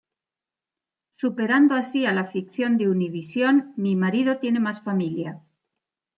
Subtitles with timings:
[1.11, 5.43] Superando así a la ficción de Univision "Mi marido tiene más familia".